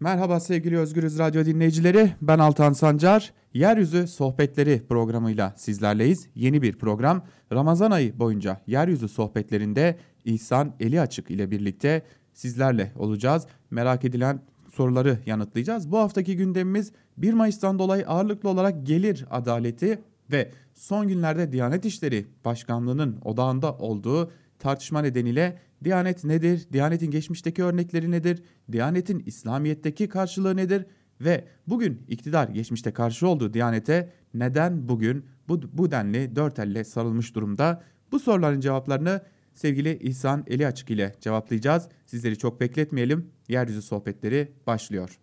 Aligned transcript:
Merhaba 0.00 0.40
sevgili 0.40 0.78
Özgürüz 0.78 1.18
Radyo 1.18 1.44
dinleyicileri. 1.44 2.12
Ben 2.22 2.38
Altan 2.38 2.72
Sancar. 2.72 3.32
Yeryüzü 3.54 4.06
Sohbetleri 4.06 4.82
programıyla 4.88 5.54
sizlerleyiz. 5.56 6.28
Yeni 6.34 6.62
bir 6.62 6.78
program. 6.78 7.24
Ramazan 7.52 7.90
ayı 7.90 8.18
boyunca 8.18 8.60
Yeryüzü 8.66 9.08
Sohbetlerinde 9.08 9.98
İhsan 10.24 10.74
Eli 10.80 11.00
Açık 11.00 11.30
ile 11.30 11.50
birlikte 11.50 12.02
sizlerle 12.34 12.92
olacağız. 12.96 13.46
Merak 13.70 14.04
edilen 14.04 14.40
soruları 14.74 15.18
yanıtlayacağız. 15.26 15.92
Bu 15.92 15.98
haftaki 15.98 16.36
gündemimiz 16.36 16.92
1 17.16 17.32
Mayıs'tan 17.32 17.78
dolayı 17.78 18.08
ağırlıklı 18.08 18.48
olarak 18.48 18.86
gelir 18.86 19.26
adaleti 19.30 20.00
ve 20.32 20.50
son 20.74 21.08
günlerde 21.08 21.52
Diyanet 21.52 21.84
İşleri 21.84 22.26
Başkanlığı'nın 22.44 23.18
odağında 23.24 23.72
olduğu 23.72 24.30
tartışma 24.58 25.02
nedeniyle 25.02 25.58
Diyanet 25.84 26.24
nedir? 26.24 26.66
Diyanet'in 26.72 27.10
geçmişteki 27.10 27.64
örnekleri 27.64 28.10
nedir? 28.10 28.42
Diyanet'in 28.72 29.22
İslamiyet'teki 29.26 30.08
karşılığı 30.08 30.56
nedir? 30.56 30.86
Ve 31.20 31.44
bugün 31.66 32.02
iktidar 32.08 32.48
geçmişte 32.48 32.92
karşı 32.92 33.28
olduğu 33.28 33.54
Diyanet'e 33.54 34.12
neden 34.34 34.88
bugün 34.88 35.26
bu, 35.48 35.60
bu 35.72 35.90
denli 35.90 36.36
dört 36.36 36.58
elle 36.58 36.84
sarılmış 36.84 37.34
durumda? 37.34 37.82
Bu 38.12 38.18
soruların 38.18 38.60
cevaplarını 38.60 39.22
sevgili 39.54 39.98
İhsan 39.98 40.44
Eli 40.46 40.66
Açık 40.66 40.90
ile 40.90 41.14
cevaplayacağız. 41.20 41.88
Sizleri 42.06 42.38
çok 42.38 42.60
bekletmeyelim. 42.60 43.30
Yeryüzü 43.48 43.82
sohbetleri 43.82 44.52
başlıyor. 44.66 45.18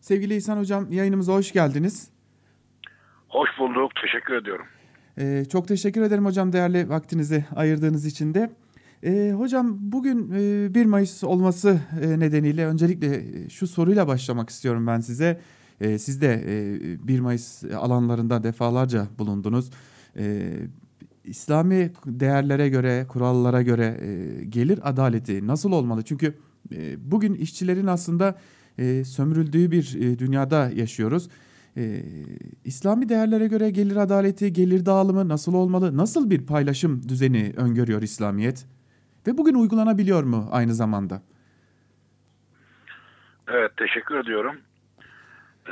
Sevgili 0.00 0.36
İhsan 0.36 0.58
Hocam 0.58 0.92
yayınımıza 0.92 1.32
hoş 1.32 1.52
geldiniz. 1.52 2.10
Hoş 3.28 3.50
bulduk. 3.58 3.92
Teşekkür 4.02 4.34
ediyorum. 4.34 4.66
Ee, 5.18 5.44
çok 5.52 5.68
teşekkür 5.68 6.02
ederim 6.02 6.24
hocam 6.24 6.52
değerli 6.52 6.88
vaktinizi 6.88 7.44
ayırdığınız 7.56 8.06
için 8.06 8.34
de. 8.34 8.50
E, 9.04 9.32
hocam 9.32 9.78
bugün 9.80 10.30
e, 10.30 10.74
1 10.74 10.86
Mayıs 10.86 11.24
olması 11.24 11.80
e, 12.02 12.18
nedeniyle 12.20 12.66
öncelikle 12.66 13.16
e, 13.16 13.48
şu 13.48 13.66
soruyla 13.66 14.08
başlamak 14.08 14.50
istiyorum 14.50 14.86
ben 14.86 15.00
size. 15.00 15.40
E, 15.80 15.98
siz 15.98 16.20
de 16.20 16.44
e, 16.46 17.08
1 17.08 17.20
Mayıs 17.20 17.64
alanlarında 17.64 18.42
defalarca 18.42 19.06
bulundunuz. 19.18 19.70
E, 20.16 20.52
İslami 21.24 21.90
değerlere 22.06 22.68
göre, 22.68 23.06
kurallara 23.08 23.62
göre 23.62 24.00
e, 24.02 24.44
gelir 24.44 24.90
adaleti 24.90 25.46
nasıl 25.46 25.72
olmalı? 25.72 26.02
Çünkü 26.02 26.34
e, 26.74 27.10
bugün 27.10 27.34
işçilerin 27.34 27.86
aslında 27.86 28.38
e, 28.78 29.04
sömürüldüğü 29.04 29.70
bir 29.70 29.96
e, 30.00 30.18
dünyada 30.18 30.70
yaşıyoruz. 30.74 31.28
E, 31.76 32.02
İslami 32.64 33.08
değerlere 33.08 33.46
göre 33.46 33.70
gelir 33.70 33.96
adaleti, 33.96 34.52
gelir 34.52 34.86
dağılımı 34.86 35.28
nasıl 35.28 35.54
olmalı? 35.54 35.96
Nasıl 35.96 36.30
bir 36.30 36.46
paylaşım 36.46 37.08
düzeni 37.08 37.52
öngörüyor 37.56 38.02
İslamiyet? 38.02 38.66
Ve 39.26 39.38
bugün 39.38 39.54
uygulanabiliyor 39.54 40.22
mu 40.22 40.48
aynı 40.52 40.74
zamanda? 40.74 41.22
Evet 43.48 43.76
teşekkür 43.76 44.14
ediyorum. 44.18 44.56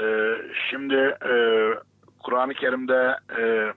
Ee, 0.00 0.36
şimdi 0.70 0.94
e, 1.30 1.34
Kur'an-ı 2.22 2.54
Kerim'de 2.54 3.16
e, 3.38 3.72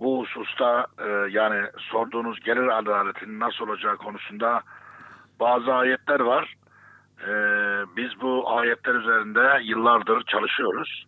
bu 0.00 0.20
hususta 0.20 0.86
e, 0.98 1.08
yani 1.30 1.66
sorduğunuz 1.78 2.40
gelir 2.40 2.78
adaletinin 2.78 3.40
nasıl 3.40 3.68
olacağı 3.68 3.96
konusunda 3.96 4.62
bazı 5.40 5.72
ayetler 5.72 6.20
var. 6.20 6.54
E, 7.26 7.30
biz 7.96 8.20
bu 8.20 8.50
ayetler 8.50 8.94
üzerinde 8.94 9.64
yıllardır 9.64 10.22
çalışıyoruz. 10.22 11.06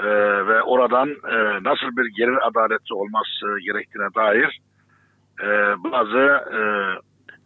E, 0.00 0.06
ve 0.46 0.62
oradan 0.62 1.08
e, 1.08 1.62
nasıl 1.62 1.96
bir 1.96 2.16
gelir 2.16 2.48
adaleti 2.48 2.94
olması 2.94 3.64
gerektiğine 3.64 4.14
dair 4.14 4.60
e, 5.42 5.48
bazı 5.84 6.18
e, 6.56 6.60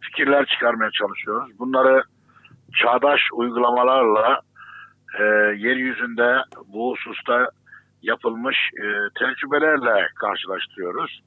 fikirler 0.01 0.45
çıkarmaya 0.45 0.91
çalışıyoruz. 0.91 1.59
Bunları 1.59 2.03
çağdaş 2.81 3.21
uygulamalarla 3.33 4.41
e, 5.19 5.23
yeryüzünde 5.57 6.37
bu 6.67 6.91
hususta 6.91 7.49
yapılmış 8.01 8.57
e, 8.77 8.85
tecrübelerle 9.19 10.07
karşılaştırıyoruz 10.15 11.21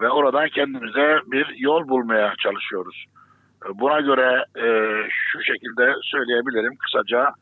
ve 0.00 0.10
oradan 0.10 0.48
kendimize 0.48 1.20
bir 1.26 1.54
yol 1.58 1.88
bulmaya 1.88 2.34
çalışıyoruz. 2.42 3.04
Buna 3.74 4.00
göre 4.00 4.44
e, 4.56 4.66
şu 5.10 5.42
şekilde 5.42 5.94
söyleyebilirim 6.02 6.76
kısaca. 6.76 7.32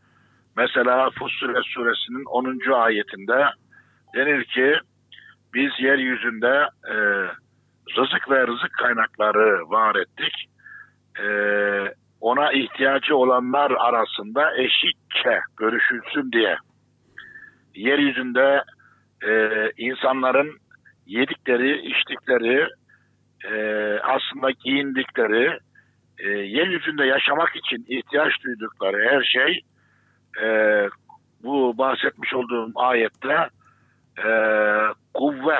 Mesela 0.56 1.10
Fussilet 1.10 1.64
suresinin 1.64 2.24
10. 2.24 2.72
ayetinde 2.72 3.46
denir 4.14 4.44
ki 4.44 4.80
biz 5.54 5.70
yeryüzünde 5.78 6.68
e, 6.90 6.96
rızık 7.96 8.30
ve 8.30 8.46
rızık 8.46 8.72
kaynakları 8.72 9.70
var 9.70 9.96
ettik. 9.96 10.48
Ee, 11.20 11.94
ona 12.20 12.52
ihtiyacı 12.52 13.16
olanlar 13.16 13.70
arasında 13.70 14.56
eşitçe 14.56 15.40
görüşülsün 15.56 16.32
diye. 16.32 16.56
Yeryüzünde 17.74 18.62
e, 19.26 19.50
insanların 19.76 20.58
yedikleri, 21.06 21.86
içtikleri, 21.86 22.68
e, 23.44 23.54
aslında 24.02 24.50
giyindikleri, 24.50 25.58
e, 26.18 26.28
yeryüzünde 26.28 27.04
yaşamak 27.04 27.56
için 27.56 27.84
ihtiyaç 27.88 28.32
duydukları 28.44 29.08
her 29.10 29.22
şey 29.22 29.60
e, 30.42 30.48
bu 31.42 31.78
bahsetmiş 31.78 32.34
olduğum 32.34 32.72
ayette 32.74 33.48
e, 34.18 34.28
kuvve 35.14 35.58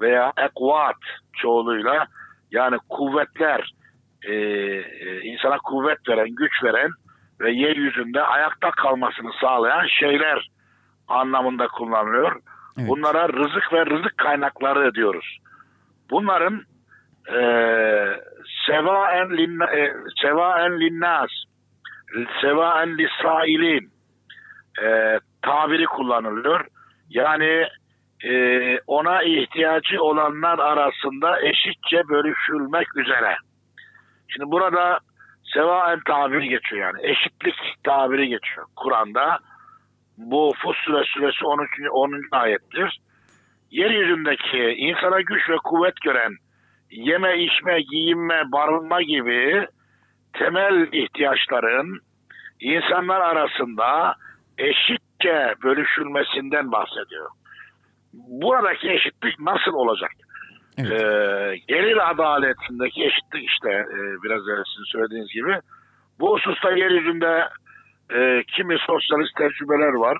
veya 0.00 0.32
ekvat 0.36 0.96
çoğuluyla 1.42 2.06
yani 2.50 2.78
kuvvetler 2.88 3.72
e, 4.24 4.32
e, 4.32 5.20
insana 5.20 5.58
kuvvet 5.58 6.08
veren, 6.08 6.28
güç 6.28 6.64
veren 6.64 6.90
ve 7.40 7.52
yeryüzünde 7.52 8.22
ayakta 8.22 8.70
kalmasını 8.70 9.30
sağlayan 9.40 9.86
şeyler 9.86 10.48
anlamında 11.08 11.68
kullanılıyor. 11.68 12.40
Evet. 12.78 12.88
Bunlara 12.88 13.28
rızık 13.28 13.72
ve 13.72 13.86
rızık 13.86 14.18
kaynakları 14.18 14.94
diyoruz. 14.94 15.38
Bunların 16.10 16.62
e, 17.28 17.40
sevaen 18.66 19.36
linna, 19.36 19.64
e, 19.64 19.92
sevaen 20.22 20.80
linnas 20.80 21.30
sevaen 22.40 22.98
lisailin 22.98 23.90
e, 24.82 25.18
tabiri 25.42 25.86
kullanılıyor. 25.86 26.66
Yani 27.10 27.66
e, 28.24 28.78
ona 28.86 29.22
ihtiyacı 29.22 30.02
olanlar 30.02 30.58
arasında 30.58 31.40
eşitçe 31.40 32.08
bölüşülmek 32.08 32.96
üzere. 32.96 33.36
Şimdi 34.28 34.50
burada 34.50 34.98
sevaen 35.54 36.00
tabiri 36.06 36.48
geçiyor 36.48 36.82
yani 36.82 37.10
eşitlik 37.10 37.54
tabiri 37.84 38.28
geçiyor 38.28 38.66
Kur'an'da. 38.76 39.38
Bu 40.16 40.52
Fussule 40.58 41.04
suresi 41.04 41.44
13. 41.44 41.68
10. 41.90 42.22
ayettir. 42.32 43.00
Yeryüzündeki 43.70 44.58
insana 44.58 45.20
güç 45.20 45.50
ve 45.50 45.56
kuvvet 45.64 45.96
gören 46.04 46.32
yeme, 46.90 47.38
içme, 47.38 47.80
giyinme, 47.80 48.42
barınma 48.52 49.02
gibi 49.02 49.66
temel 50.32 50.92
ihtiyaçların 50.92 52.00
insanlar 52.60 53.20
arasında 53.20 54.14
eşitçe 54.58 55.54
bölüşülmesinden 55.62 56.72
bahsediyor 56.72 57.30
buradaki 58.12 58.90
eşitlik 58.90 59.40
nasıl 59.40 59.72
olacak? 59.72 60.10
Evet. 60.78 61.02
Ee, 61.02 61.56
gelir 61.68 62.10
adaletindeki 62.10 63.04
eşitlik 63.04 63.48
işte 63.48 63.70
e, 63.70 63.98
biraz 64.22 64.48
önce 64.48 64.62
sizin 64.70 64.84
söylediğiniz 64.84 65.32
gibi. 65.32 65.60
Bu 66.20 66.34
hususta 66.34 66.70
yeryüzünde 66.70 67.48
e, 68.14 68.42
kimi 68.56 68.76
sosyalist 68.86 69.36
tecrübeler 69.36 69.92
var. 69.92 70.18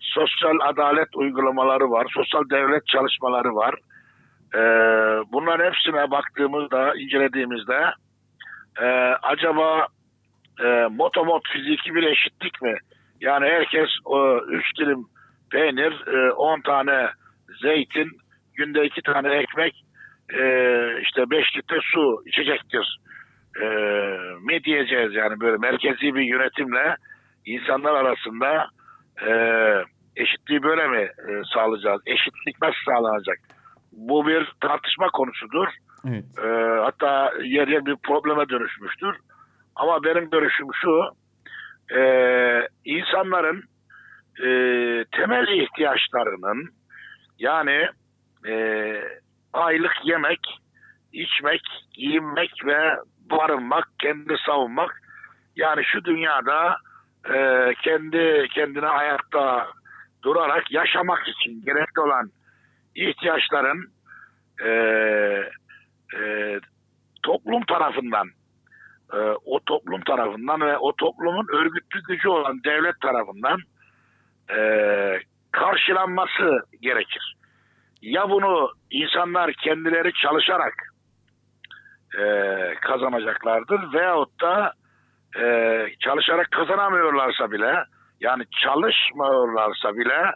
Sosyal 0.00 0.58
adalet 0.60 1.08
uygulamaları 1.16 1.90
var. 1.90 2.06
Sosyal 2.14 2.50
devlet 2.50 2.86
çalışmaları 2.86 3.54
var. 3.54 3.74
E, 4.54 4.60
bunların 5.32 5.64
hepsine 5.64 6.10
baktığımızda, 6.10 6.94
incelediğimizde 6.94 7.84
e, 8.80 8.86
acaba 9.22 9.86
e, 10.64 10.86
motomot 10.90 11.42
fiziki 11.52 11.94
bir 11.94 12.02
eşitlik 12.02 12.62
mi? 12.62 12.74
Yani 13.20 13.46
herkes 13.46 13.88
e, 14.14 14.18
üç 14.48 14.78
dilim 14.78 15.06
peynir, 15.50 16.06
10 16.36 16.58
e, 16.58 16.62
tane 16.62 17.08
zeytin, 17.62 18.10
günde 18.54 18.84
iki 18.84 19.02
tane 19.02 19.34
ekmek, 19.34 19.84
e, 20.34 20.42
işte 21.02 21.30
beş 21.30 21.56
litre 21.56 21.78
su 21.82 22.22
içecektir 22.26 22.98
e, 23.62 23.66
mi 24.40 24.64
diyeceğiz 24.64 25.14
yani 25.14 25.40
böyle 25.40 25.56
merkezi 25.56 26.14
bir 26.14 26.22
yönetimle 26.22 26.96
insanlar 27.46 27.94
arasında 27.94 28.66
e, 29.26 29.30
eşitliği 30.16 30.62
böyle 30.62 30.88
mi 30.88 31.02
e, 31.02 31.42
sağlayacağız? 31.54 32.02
Eşitlik 32.06 32.62
nasıl 32.62 32.84
sağlanacak? 32.86 33.38
Bu 33.92 34.26
bir 34.26 34.52
tartışma 34.60 35.08
konusudur. 35.08 35.66
Evet. 36.08 36.24
E, 36.44 36.48
hatta 36.82 37.32
yer 37.42 37.68
yer 37.68 37.86
bir 37.86 37.96
probleme 37.96 38.48
dönüşmüştür. 38.48 39.16
Ama 39.76 40.04
benim 40.04 40.30
görüşüm 40.30 40.66
şu, 40.82 41.02
e, 41.98 42.02
insanların 42.84 43.62
e, 44.40 44.48
temel 45.12 45.48
ihtiyaçlarının 45.48 46.68
yani 47.38 47.88
e, 48.48 48.54
aylık 49.52 49.94
yemek, 50.04 50.40
içmek, 51.12 51.62
giyinmek 51.92 52.50
ve 52.64 52.96
barınmak, 53.30 53.88
kendi 53.98 54.36
savunmak. 54.46 55.02
Yani 55.56 55.84
şu 55.84 56.04
dünyada 56.04 56.76
e, 57.34 57.74
kendi 57.82 58.48
kendine 58.54 58.86
ayakta 58.86 59.68
durarak 60.22 60.70
yaşamak 60.70 61.28
için 61.28 61.62
gerekli 61.64 62.00
olan 62.00 62.30
ihtiyaçların 62.94 63.92
e, 64.64 64.70
e, 66.18 66.60
toplum 67.22 67.64
tarafından 67.64 68.28
e, 69.12 69.16
o 69.44 69.60
toplum 69.66 70.00
tarafından 70.00 70.60
ve 70.60 70.78
o 70.78 70.96
toplumun 70.96 71.46
örgütlü 71.52 72.02
gücü 72.08 72.28
olan 72.28 72.64
devlet 72.64 73.00
tarafından 73.00 73.58
e, 74.50 74.58
karşılanması 75.56 76.60
gerekir. 76.80 77.36
Ya 78.02 78.30
bunu 78.30 78.70
insanlar 78.90 79.52
kendileri 79.52 80.12
çalışarak 80.12 80.74
e, 82.18 82.24
kazanacaklardır 82.80 83.92
veyahut 83.92 84.40
da 84.40 84.72
e, 85.40 85.44
çalışarak 86.00 86.50
kazanamıyorlarsa 86.50 87.50
bile 87.50 87.74
yani 88.20 88.44
çalışmıyorlarsa 88.62 89.96
bile 89.96 90.32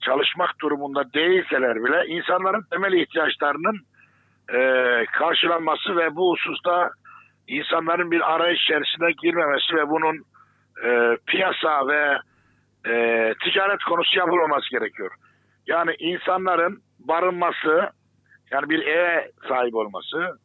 çalışmak 0.00 0.60
durumunda 0.60 1.12
değilseler 1.12 1.84
bile 1.84 2.06
insanların 2.06 2.64
temel 2.70 2.92
ihtiyaçlarının 2.92 3.78
e, 4.54 4.60
karşılanması 5.12 5.96
ve 5.96 6.16
bu 6.16 6.32
hususta 6.32 6.90
insanların 7.48 8.10
bir 8.10 8.34
arayış 8.34 8.62
içerisine 8.62 9.12
girmemesi 9.22 9.76
ve 9.76 9.88
bunun 9.88 10.16
e, 10.84 11.16
piyasa 11.26 11.88
ve 11.88 12.18
e, 12.86 13.34
ticaret 13.44 13.84
konusu 13.84 14.18
yapılmaması 14.18 14.70
gerekiyor. 14.70 15.10
Yani 15.66 15.94
insanların 15.98 16.82
barınması, 16.98 17.90
yani 18.50 18.70
bir 18.70 18.86
eve 18.86 19.30
sahip 19.48 19.74
olması, 19.74 20.38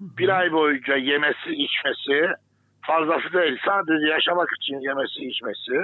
bir 0.00 0.28
ay 0.28 0.52
boyunca 0.52 0.96
yemesi, 0.96 1.50
içmesi, 1.50 2.32
fazlası 2.86 3.32
değil 3.32 3.58
sadece 3.64 4.06
yaşamak 4.06 4.48
için 4.60 4.80
yemesi, 4.80 5.20
içmesi 5.20 5.76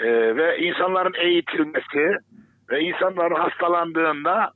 e, 0.00 0.36
ve 0.36 0.58
insanların 0.58 1.14
eğitilmesi 1.14 2.16
ve 2.70 2.80
insanların 2.80 3.34
hastalandığında 3.34 4.52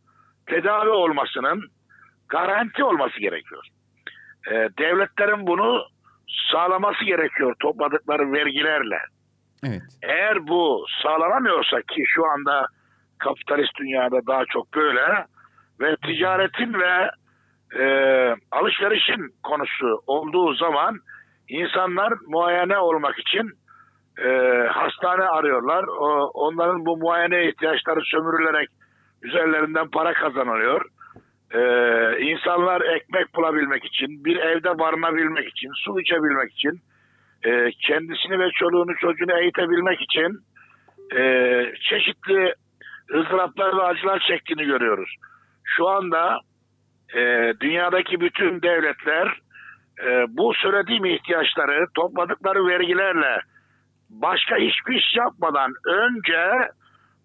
tedavi 0.47 0.89
olmasının 0.89 1.63
garanti 2.29 2.85
olması 2.85 3.21
gerekiyor. 3.21 3.67
E, 4.51 4.53
devletlerin 4.79 5.47
bunu 5.47 5.83
sağlaması 6.53 7.05
gerekiyor 7.05 7.55
topladıkları 7.61 8.33
vergilerle. 8.33 8.99
Evet. 9.67 9.83
Eğer 10.03 10.47
bu 10.47 10.85
sağlanamıyorsa 11.03 11.83
ki 11.83 12.03
şu 12.07 12.27
anda 12.27 12.67
kapitalist 13.19 13.79
dünyada 13.79 14.27
daha 14.27 14.45
çok 14.45 14.75
böyle 14.75 15.27
ve 15.81 15.97
ticaretin 15.97 16.75
ve 16.75 17.11
e, 17.79 17.85
alışverişin 18.51 19.35
konusu 19.43 20.03
olduğu 20.07 20.55
zaman 20.55 20.99
insanlar 21.49 22.13
muayene 22.27 22.79
olmak 22.79 23.19
için 23.19 23.51
e, 24.19 24.29
hastane 24.71 25.25
arıyorlar. 25.25 25.85
O, 25.85 26.31
onların 26.35 26.87
bu 26.87 26.97
muayene 26.97 27.49
ihtiyaçları 27.49 28.01
sömürülerek 28.05 28.69
üzerlerinden 29.23 29.89
para 29.91 30.13
kazanılıyor. 30.13 30.85
E, 31.51 31.61
insanlar 32.21 32.81
ekmek 32.81 33.35
bulabilmek 33.35 33.85
için, 33.85 34.25
bir 34.25 34.37
evde 34.37 34.79
barınabilmek 34.79 35.49
için, 35.49 35.71
su 35.75 36.01
içebilmek 36.01 36.53
için, 36.53 36.81
e, 37.45 37.71
kendisini 37.81 38.39
ve 38.39 38.51
çoluğunu 38.51 38.97
çocuğunu 38.97 39.41
eğitebilmek 39.41 40.01
için 40.01 40.39
e, 41.17 41.23
çeşitli 41.91 42.55
ızdıraplar 43.15 43.77
ve 43.77 43.83
acılar 43.83 44.19
çektiğini 44.29 44.65
görüyoruz. 44.65 45.17
Şu 45.65 45.89
anda 45.89 46.41
e, 47.15 47.53
dünyadaki 47.61 48.21
bütün 48.21 48.63
devletler 48.63 49.39
e, 50.05 50.25
bu 50.29 50.55
söylediğim 50.55 51.05
ihtiyaçları 51.05 51.87
topladıkları 51.95 52.67
vergilerle 52.67 53.41
başka 54.11 54.57
hiçbir 54.57 54.95
iş 54.95 55.17
yapmadan 55.17 55.73
önce 55.87 56.71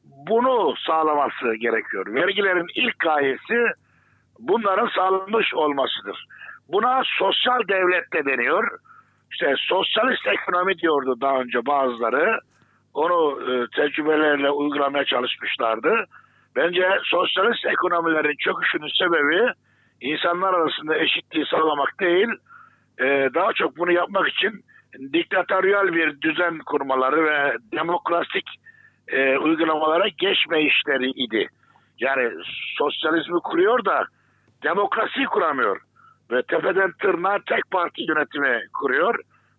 bunu 0.04 0.76
sağlaması 0.88 1.56
gerekiyor. 1.60 2.06
Vergilerin 2.14 2.68
ilk 2.76 3.00
gayesi 3.00 3.66
bunların 4.40 4.88
sağlanmış 4.88 5.54
olmasıdır. 5.54 6.26
Buna 6.68 7.04
sosyal 7.20 7.60
devlet 7.68 8.14
de 8.14 8.26
deniyor. 8.26 8.80
İşte 9.32 9.56
sosyalist 9.58 10.28
ekonomi 10.28 10.78
diyordu 10.78 11.16
daha 11.22 11.40
önce 11.40 11.66
bazıları. 11.66 12.40
Onu 12.94 13.42
e, 13.42 13.68
tecrübelerle 13.76 14.50
uygulamaya 14.52 15.06
çalışmışlardı. 15.06 16.06
Bence 16.56 16.90
sosyalist 17.04 17.66
ekonomilerin 17.66 18.36
çöküşünün 18.40 18.92
sebebi 19.00 19.54
insanlar 20.02 20.54
arasında 20.54 20.98
eşitliği 20.98 21.46
sağlamak 21.46 22.00
değil, 22.00 22.28
e, 23.00 23.30
daha 23.34 23.54
çok 23.54 23.78
bunu 23.78 23.92
yapmak 23.92 24.30
için 24.30 24.64
diktatöryal 25.14 25.94
bir 25.94 26.22
düzen 26.22 26.58
kurmaları 26.66 27.26
ve 27.26 27.58
demokratik 27.72 28.46
e, 29.08 29.38
uygulamalara 29.38 30.08
geçme 30.08 30.62
işleri 30.62 31.10
idi. 31.10 31.48
Yani 32.00 32.32
sosyalizmi 32.78 33.40
kuruyor 33.40 33.86
da 33.86 34.06
demokrasi 34.64 35.26
kuramıyor. 35.26 35.82
Ve 36.32 36.42
tepeden 36.42 36.92
tırnağa 37.02 37.40
tek 37.46 37.72
parti 37.72 38.02
yönetimi 38.02 38.62
kuruyor. 38.80 39.16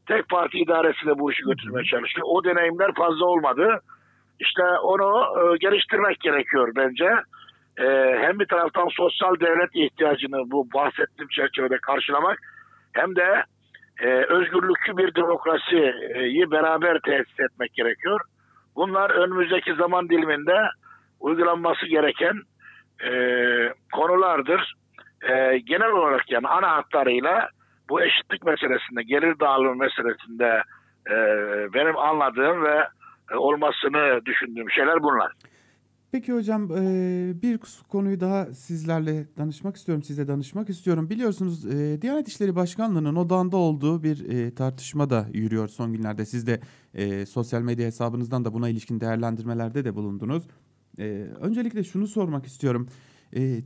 Tek 0.07 0.29
parti 0.29 0.59
idaresiyle 0.59 1.19
bu 1.19 1.33
işi 1.33 1.43
götürmeye 1.43 1.85
çalışıyor. 1.85 2.27
O 2.31 2.45
deneyimler 2.45 2.95
fazla 2.95 3.27
olmadı. 3.27 3.81
İşte 4.41 4.63
onu 4.63 5.25
e, 5.41 5.57
geliştirmek 5.57 6.21
gerekiyor 6.21 6.73
bence. 6.77 7.09
E, 7.79 8.17
hem 8.21 8.39
bir 8.39 8.47
taraftan 8.47 8.89
sosyal 8.89 9.41
devlet 9.41 9.71
ihtiyacını 9.75 10.51
bu 10.51 10.69
bahsettiğim 10.75 11.29
çerçevede 11.29 11.79
karşılamak 11.79 12.39
hem 12.93 13.17
de 13.17 13.45
e, 14.01 14.09
özgürlükçü 14.09 14.97
bir 14.97 15.15
demokrasiyi 15.15 16.51
beraber 16.51 17.01
tesis 17.01 17.41
etmek 17.41 17.75
gerekiyor. 17.75 18.21
Bunlar 18.77 19.11
önümüzdeki 19.11 19.75
zaman 19.75 20.09
diliminde 20.09 20.57
uygulanması 21.21 21.87
gereken 21.87 22.35
e, 23.05 23.13
konulardır. 23.93 24.75
E, 25.23 25.59
genel 25.59 25.91
olarak 25.91 26.31
yani 26.31 26.49
ana 26.49 26.77
hatlarıyla 26.77 27.49
bu 27.89 28.03
eşitlik 28.03 28.45
meselesinde, 28.45 29.03
gelir 29.03 29.41
dağılımı 29.41 29.77
meselesinde 29.77 30.63
e, 31.11 31.17
benim 31.75 31.99
anladığım 31.99 32.63
ve 32.65 32.89
e, 33.33 33.37
olmasını 33.37 34.27
düşündüğüm 34.27 34.71
şeyler 34.71 35.03
bunlar. 35.03 35.33
Peki 36.13 36.33
hocam 36.33 36.63
e, 36.63 37.43
bir 37.43 37.61
konuyu 37.89 38.21
daha 38.21 38.47
sizlerle 38.47 39.27
danışmak 39.39 39.77
istiyorum, 39.77 40.03
size 40.03 40.29
danışmak 40.29 40.69
istiyorum. 40.69 41.11
Biliyorsunuz 41.11 41.67
e, 41.67 42.03
Diyanet 42.03 42.29
İşleri 42.29 42.57
Başkanlığı'nın 42.57 43.17
odağında 43.17 43.57
olduğu 43.57 44.03
bir 44.03 44.29
e, 44.31 44.55
tartışma 44.55 45.11
da 45.11 45.27
yürüyor 45.33 45.69
son 45.69 45.93
günlerde. 45.93 46.25
Siz 46.25 46.47
de 46.47 46.61
sosyal 47.27 47.63
medya 47.63 47.87
hesabınızdan 47.87 48.45
da 48.45 48.53
buna 48.53 48.69
ilişkin 48.69 49.01
değerlendirmelerde 49.01 49.85
de 49.85 49.95
bulundunuz. 49.95 50.49
Öncelikle 51.41 51.85
şunu 51.85 52.07
sormak 52.07 52.47
istiyorum. 52.47 52.89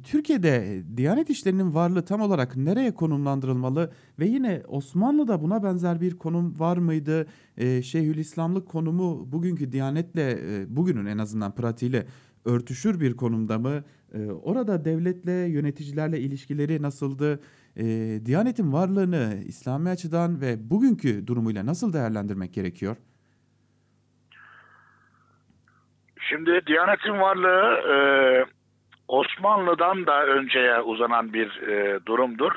Türkiye'de 0.05 0.83
Diyanet 0.97 1.31
İşleri'nin 1.31 1.75
varlığı 1.75 2.05
tam 2.05 2.21
olarak 2.21 2.57
nereye 2.57 2.95
konumlandırılmalı 2.95 3.93
ve 4.19 4.27
yine 4.27 4.63
Osmanlı'da 4.69 5.43
buna 5.43 5.63
benzer 5.63 6.01
bir 6.01 6.19
konum 6.19 6.61
var 6.61 6.77
mıydı? 6.77 7.27
Şeyhülislamlık 7.83 8.69
konumu 8.69 9.33
bugünkü 9.33 9.73
Diyanet'le 9.73 10.39
bugünün 10.69 11.07
en 11.07 11.19
azından 11.19 11.55
pratiğiyle 11.55 12.07
örtüşür 12.45 13.01
bir 13.01 13.17
konumda 13.17 13.59
mı? 13.59 13.85
E, 14.15 14.31
orada 14.31 14.85
devletle, 14.85 15.33
yöneticilerle 15.33 16.21
ilişkileri 16.21 16.83
nasıldı? 16.83 17.41
E, 17.77 17.85
Diyanet'in 18.27 18.73
varlığını 18.73 19.43
İslami 19.45 19.89
açıdan 19.89 20.41
ve 20.41 20.71
bugünkü 20.71 21.27
durumuyla 21.27 21.67
nasıl 21.67 21.93
değerlendirmek 21.93 22.55
gerekiyor? 22.55 22.97
Şimdi 26.21 26.61
Diyanet'in 26.67 27.21
varlığı 27.21 27.81
e, 27.93 27.97
Osmanlı'dan 29.13 30.07
da 30.07 30.27
önceye 30.27 30.81
uzanan 30.81 31.33
bir 31.33 31.63
e, 31.69 32.07
durumdur. 32.07 32.53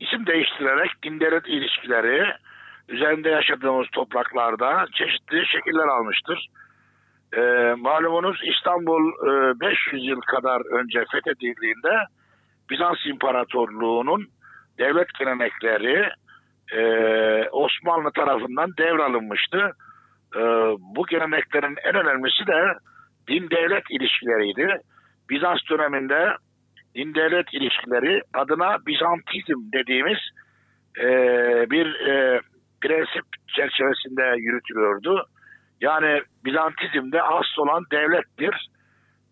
İsim 0.00 0.26
değiştirerek 0.26 0.90
din 1.02 1.20
devlet 1.20 1.48
ilişkileri 1.48 2.32
üzerinde 2.88 3.28
yaşadığımız 3.28 3.86
topraklarda 3.92 4.86
çeşitli 4.92 5.46
şekiller 5.46 5.88
almıştır. 5.88 6.48
E, 7.32 7.40
malumunuz 7.78 8.40
İstanbul 8.44 9.02
e, 9.28 9.60
500 9.60 10.04
yıl 10.04 10.20
kadar 10.20 10.78
önce 10.80 11.04
fethedildiğinde 11.12 11.94
Bizans 12.70 13.06
İmparatorluğu'nun 13.06 14.26
devlet 14.78 15.14
gelenekleri 15.18 16.08
e, 16.72 16.82
Osmanlı 17.52 18.10
tarafından 18.12 18.70
devralınmıştı. 18.78 19.72
E, 20.36 20.40
bu 20.78 21.06
geleneklerin 21.06 21.76
en 21.84 21.94
önemlisi 21.94 22.46
de 22.46 22.74
din 23.28 23.50
devlet 23.50 23.84
ilişkileriydi. 23.90 24.80
Bizans 25.30 25.58
döneminde 25.70 26.36
din 26.94 27.14
devlet 27.14 27.54
ilişkileri 27.54 28.22
adına 28.34 28.76
Bizantizm 28.86 29.72
dediğimiz 29.72 30.18
e, 30.98 31.06
bir 31.70 31.86
e, 31.86 32.40
prensip 32.80 33.24
çerçevesinde 33.48 34.34
yürütülüyordu. 34.36 35.26
Yani 35.80 36.22
Bizantizm'de 36.44 37.22
asıl 37.22 37.62
olan 37.62 37.84
devlettir. 37.92 38.68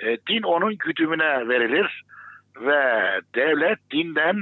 E, 0.01 0.17
din 0.29 0.43
onun 0.43 0.77
güdümüne 0.79 1.49
verilir 1.49 2.03
ve 2.61 3.21
devlet 3.35 3.79
dinden 3.91 4.37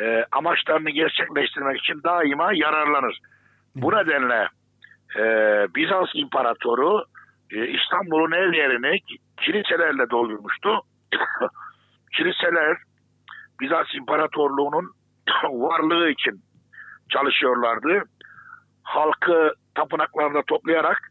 e, 0.00 0.24
amaçlarını 0.32 0.90
gerçekleştirmek 0.90 1.78
için 1.78 2.02
daima 2.04 2.50
yararlanır. 2.54 3.18
Bu 3.74 3.92
nedenle 3.92 4.48
e, 5.16 5.24
Bizans 5.74 6.08
İmparatoru 6.14 7.04
e, 7.52 7.66
İstanbul'un 7.66 8.32
her 8.32 8.52
yerini 8.52 8.98
kiliselerle 9.40 10.10
doldurmuştu. 10.10 10.80
Kiliseler 12.16 12.76
Bizans 13.60 13.94
İmparatorluğu'nun 13.94 14.90
varlığı 15.42 16.10
için 16.10 16.40
çalışıyorlardı. 17.10 18.02
Halkı 18.82 19.54
tapınaklarda 19.74 20.42
toplayarak 20.42 21.10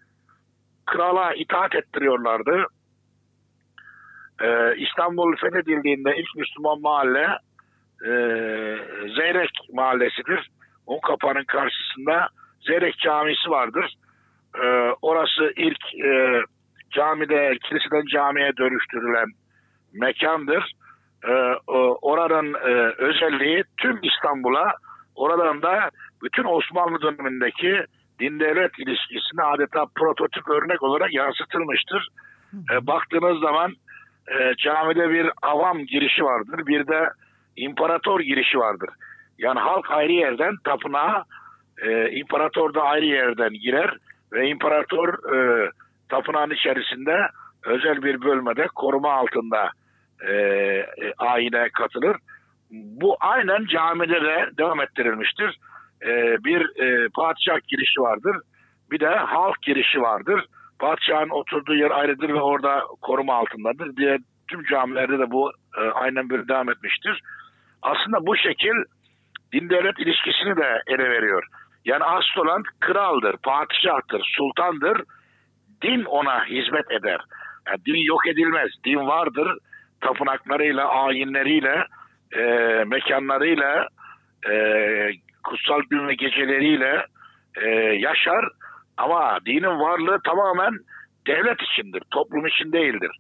krala 0.85 1.33
itaat 1.33 1.75
ettiriyorlardı. 1.75 2.65
Ee, 4.41 4.75
İstanbul 4.77 5.35
fethedildiğinde 5.35 6.17
ilk 6.17 6.35
Müslüman 6.35 6.81
mahalle 6.81 7.27
e, 8.05 8.11
Zeyrek 9.15 9.51
mahallesidir. 9.73 10.49
Un 10.87 10.99
kapağının 10.99 11.43
karşısında 11.43 12.29
Zeyrek 12.61 12.97
camisi 12.97 13.49
vardır. 13.49 13.95
Ee, 14.55 14.93
orası 15.01 15.53
ilk 15.55 15.95
e, 16.05 16.41
camide, 16.91 17.57
kiliseden 17.63 18.05
camiye 18.05 18.57
dönüştürülen 18.57 19.27
mekandır. 19.93 20.73
Ee, 21.27 21.31
oranın 22.01 22.53
e, 22.53 22.93
özelliği 22.97 23.63
tüm 23.77 23.99
İstanbul'a, 24.03 24.73
oradan 25.15 25.61
da 25.61 25.89
bütün 26.23 26.43
Osmanlı 26.43 27.01
dönemindeki 27.01 27.85
din 28.19 28.39
devlet 28.39 28.79
ilişkisine 28.79 29.43
adeta 29.43 29.85
prototip 29.95 30.49
örnek 30.49 30.83
olarak 30.83 31.13
yansıtılmıştır. 31.13 32.07
E, 32.71 32.87
baktığınız 32.87 33.39
zaman 33.39 33.73
e, 34.27 34.53
camide 34.57 35.09
bir 35.09 35.31
avam 35.41 35.77
girişi 35.85 36.23
vardır, 36.23 36.67
bir 36.67 36.87
de 36.87 37.09
imparator 37.55 38.19
girişi 38.19 38.59
vardır. 38.59 38.89
Yani 39.37 39.59
halk 39.59 39.91
ayrı 39.91 40.11
yerden 40.11 40.55
tapınağa, 40.63 41.23
e, 41.81 42.11
imparator 42.11 42.73
da 42.73 42.81
ayrı 42.81 43.05
yerden 43.05 43.53
girer 43.53 43.97
ve 44.33 44.47
imparator 44.47 45.35
e, 45.35 45.71
tapınağın 46.09 46.51
içerisinde 46.51 47.27
özel 47.65 48.03
bir 48.03 48.21
bölmede 48.21 48.67
koruma 48.75 49.13
altında 49.13 49.71
e, 50.27 50.33
e, 50.33 51.13
ayine 51.17 51.69
katılır. 51.69 52.17
Bu 52.71 53.17
aynen 53.19 53.65
camide 53.65 54.21
de 54.21 54.49
devam 54.57 54.81
ettirilmiştir. 54.81 55.57
E, 56.01 56.37
bir 56.43 56.81
e, 56.83 57.09
padişah 57.09 57.59
girişi 57.67 58.01
vardır. 58.01 58.35
Bir 58.91 58.99
de 58.99 59.09
halk 59.09 59.61
girişi 59.61 60.01
vardır. 60.01 60.45
Padişahın 60.79 61.29
oturduğu 61.29 61.75
yer 61.75 61.91
ayrıdır 61.91 62.29
ve 62.29 62.41
orada 62.41 62.83
koruma 63.01 63.35
altındadır 63.35 63.95
diye 63.95 64.17
tüm 64.49 64.63
camilerde 64.63 65.19
de 65.19 65.31
bu 65.31 65.51
e, 65.77 65.81
aynen 65.81 66.29
böyle 66.29 66.47
devam 66.47 66.69
etmiştir. 66.69 67.21
Aslında 67.81 68.25
bu 68.25 68.37
şekil 68.37 68.73
din 69.53 69.69
devlet 69.69 69.99
ilişkisini 69.99 70.57
de 70.57 70.81
ele 70.87 71.09
veriyor. 71.09 71.43
Yani 71.85 72.03
asıl 72.03 72.41
olan 72.41 72.63
kraldır, 72.79 73.37
padişahtır, 73.37 74.21
sultandır. 74.37 75.03
Din 75.81 76.03
ona 76.05 76.45
hizmet 76.45 76.91
eder. 76.91 77.21
Yani 77.67 77.85
din 77.85 78.05
yok 78.07 78.27
edilmez. 78.27 78.69
Din 78.85 79.07
vardır. 79.07 79.57
Tapınaklarıyla, 80.01 80.87
ayinleriyle, 80.87 81.85
e, 82.35 82.43
mekanlarıyla, 82.87 83.87
e, 84.49 84.53
kutsal 85.43 85.81
gün 85.89 86.07
ve 86.07 86.13
geceleriyle 86.13 87.05
e, 87.61 87.69
yaşar. 87.79 88.45
Ama 88.97 89.37
dinin 89.45 89.79
varlığı 89.79 90.19
tamamen 90.23 90.73
devlet 91.27 91.61
içindir, 91.61 92.03
toplum 92.11 92.45
için 92.45 92.71
değildir. 92.71 93.11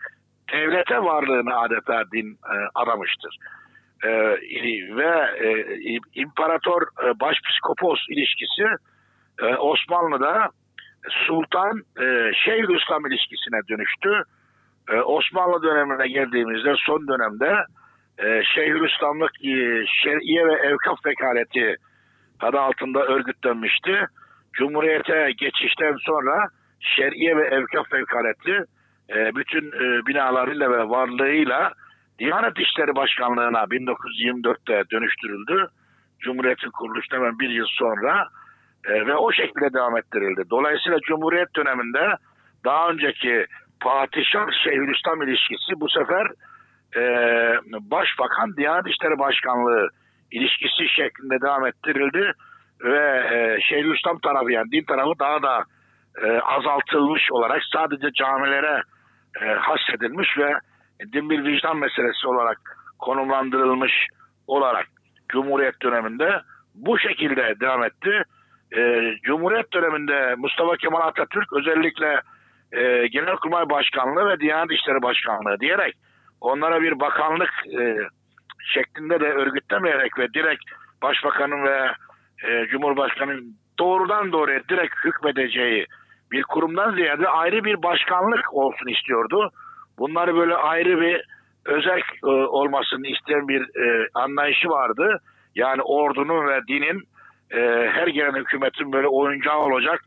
Devlete 0.53 1.03
varlığını 1.03 1.59
adeta 1.59 2.03
din 2.11 2.31
e, 2.31 2.55
aramıştır. 2.75 3.37
E, 4.03 4.09
ve 4.95 5.29
e, 5.45 5.49
imparator 6.13 6.81
e, 6.81 7.19
başpiskopos 7.19 7.99
ilişkisi 8.09 8.65
e, 9.41 9.45
Osmanlı'da 9.55 10.49
Sultan 11.09 11.83
e, 12.01 12.31
Şeyhülislam 12.45 13.05
ilişkisine 13.05 13.59
dönüştü. 13.69 14.23
E, 14.89 14.95
Osmanlı 15.01 15.63
dönemine 15.63 16.07
geldiğimizde 16.07 16.73
son 16.77 17.07
dönemde 17.07 17.65
e, 18.17 18.43
Şeyhülislamlık 18.43 19.31
e, 19.45 19.85
Şer'iye 20.03 20.47
ve 20.47 20.53
Evkaf 20.53 21.05
Vekaleti 21.05 21.75
adı 22.39 22.59
altında 22.59 23.05
örgütlenmişti. 23.05 24.05
Cumhuriyete 24.53 25.31
geçişten 25.37 25.95
sonra 25.99 26.47
Şer'iye 26.79 27.37
ve 27.37 27.47
Evkaf 27.47 27.93
Vekaleti 27.93 28.63
e, 29.09 29.35
bütün 29.35 29.67
e, 29.67 30.05
binalarıyla 30.07 30.71
ve 30.71 30.89
varlığıyla 30.89 31.73
Diyanet 32.19 32.59
İşleri 32.59 32.95
Başkanlığı'na 32.95 33.63
1924'te 33.63 34.83
dönüştürüldü. 34.91 35.67
Cumhuriyetin 36.19 36.71
kuruluşundan 36.71 37.17
hemen 37.17 37.39
bir 37.39 37.49
yıl 37.49 37.67
sonra 37.69 38.27
e, 38.85 39.05
ve 39.05 39.15
o 39.15 39.31
şekilde 39.31 39.73
devam 39.73 39.97
ettirildi. 39.97 40.43
Dolayısıyla 40.49 40.99
Cumhuriyet 40.99 41.55
döneminde 41.55 42.15
daha 42.65 42.89
önceki 42.89 43.45
Padişah 43.81 44.47
Şeyhülislam 44.63 45.21
ilişkisi 45.21 45.71
bu 45.75 45.89
sefer 45.89 46.27
e, 46.95 47.01
Başbakan 47.91 48.57
Diyanet 48.57 48.87
İşleri 48.87 49.19
Başkanlığı 49.19 49.89
ilişkisi 50.31 50.89
şeklinde 50.95 51.41
devam 51.41 51.65
ettirildi 51.65 52.33
ve 52.83 52.99
e, 53.33 53.61
Şeyhülislam 53.61 54.19
tarafı 54.19 54.51
yani 54.51 54.71
din 54.71 54.83
tarafı 54.83 55.19
daha 55.19 55.41
da 55.41 55.63
e, 56.23 56.39
azaltılmış 56.39 57.31
olarak 57.31 57.61
sadece 57.73 58.11
camilere 58.13 58.81
e, 59.41 59.45
hasredilmiş 59.45 60.37
ve 60.37 60.53
din 61.13 61.29
bir 61.29 61.43
vicdan 61.43 61.77
meselesi 61.77 62.27
olarak 62.27 62.57
konumlandırılmış 62.99 64.07
olarak 64.47 64.87
Cumhuriyet 65.29 65.81
döneminde 65.81 66.41
bu 66.75 66.99
şekilde 66.99 67.59
devam 67.59 67.83
etti. 67.83 68.23
E, 68.77 69.11
Cumhuriyet 69.23 69.73
döneminde 69.73 70.35
Mustafa 70.37 70.77
Kemal 70.77 71.01
Atatürk 71.01 71.53
özellikle 71.53 72.21
e, 72.71 73.07
Genelkurmay 73.07 73.69
Başkanlığı 73.69 74.29
ve 74.29 74.39
Diyanet 74.39 74.71
İşleri 74.71 75.01
Başkanlığı 75.01 75.59
diyerek 75.59 75.95
onlara 76.41 76.81
bir 76.81 76.99
bakanlık 76.99 77.51
e, 77.79 77.97
şeklinde 78.73 79.19
de 79.19 79.25
örgütlemeyerek 79.25 80.19
ve 80.19 80.33
direkt 80.33 80.63
Başbakanın 81.01 81.63
ve 81.63 81.91
e, 82.47 82.67
Cumhurbaşkanı'nın 82.67 83.55
doğrudan 83.79 84.31
doğruya 84.31 84.61
direkt 84.69 84.95
hükmedeceği 85.05 85.85
bir 86.31 86.43
kurumdan 86.43 86.95
ziyade 86.95 87.27
ayrı 87.27 87.63
bir 87.63 87.83
başkanlık 87.83 88.53
olsun 88.53 88.87
istiyordu. 88.87 89.51
Bunları 89.97 90.35
böyle 90.35 90.55
ayrı 90.55 91.01
bir 91.01 91.21
özel 91.65 92.01
e, 92.23 92.27
olmasını 92.27 93.07
isteyen 93.07 93.47
bir 93.47 93.61
e, 93.61 94.07
anlayışı 94.13 94.69
vardı. 94.69 95.19
Yani 95.55 95.81
ordunun 95.81 96.47
ve 96.47 96.61
dinin 96.67 97.03
e, 97.51 97.89
her 97.93 98.07
gelen 98.07 98.35
hükümetin 98.35 98.93
böyle 98.93 99.07
oyuncağı 99.07 99.59
olacak 99.59 100.01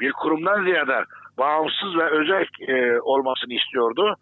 bir 0.00 0.12
kurumdan 0.12 0.64
ziyade 0.64 1.04
bağımsız 1.38 1.96
ve 1.96 2.04
özel 2.04 2.46
e, 2.68 3.00
olmasını 3.00 3.54
istiyordu. 3.54 4.16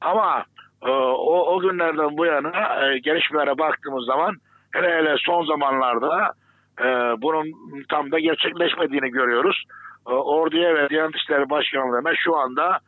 Ama 0.00 0.44
e, 0.82 0.90
o, 0.90 1.54
o 1.54 1.60
günlerden 1.60 2.16
bu 2.16 2.26
yana 2.26 2.84
e, 2.84 2.98
gelişmelere 2.98 3.58
baktığımız 3.58 4.06
zaman 4.06 4.36
hele 4.72 4.96
hele 4.96 5.16
son 5.18 5.44
zamanlarda 5.44 6.32
e, 6.80 6.86
bunun 7.22 7.46
tam 7.88 8.12
da 8.12 8.18
gerçekleşmediğini 8.18 9.10
görüyoruz. 9.10 9.64
E, 10.08 10.12
orduya 10.12 10.74
ve 10.74 10.88
Diyanet 10.88 11.16
İşleri 11.16 11.50
Başkanlığı'na 11.50 12.12
şu 12.24 12.36
anda 12.36 12.78